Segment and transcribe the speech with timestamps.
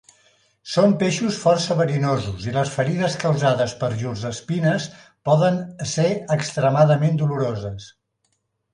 [0.75, 4.91] Són peixos força verinosos i les ferides causades per llurs espines
[5.31, 7.91] poden ésser extremadament doloroses.